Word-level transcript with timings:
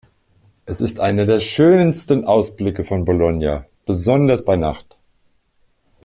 Es 0.65 0.81
ist 0.81 0.99
einer 0.99 1.27
der 1.27 1.39
schönsten 1.39 2.25
Ausblicke 2.25 2.83
von 2.83 3.05
Bologna, 3.05 3.67
besonders 3.85 4.43
bei 4.43 4.55
Nacht. 4.55 4.97